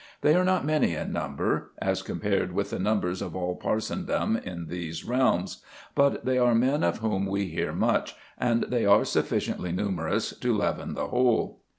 They 0.21 0.33
are 0.33 0.43
not 0.43 0.65
many 0.65 0.95
in 0.95 1.11
number, 1.13 1.73
as 1.77 2.01
compared 2.01 2.53
with 2.53 2.71
the 2.71 2.79
numbers 2.79 3.21
of 3.21 3.35
all 3.35 3.55
parsondom 3.55 4.35
in 4.35 4.65
these 4.65 5.05
realms; 5.05 5.61
but 5.93 6.25
they 6.25 6.39
are 6.39 6.55
men 6.55 6.83
of 6.83 6.97
whom 6.97 7.27
we 7.27 7.45
hear 7.49 7.71
much, 7.71 8.15
and 8.39 8.63
they 8.69 8.83
are 8.83 9.05
sufficiently 9.05 9.71
numerous 9.71 10.35
to 10.39 10.57
leaven 10.57 10.95
the 10.95 11.09
whole. 11.09 11.61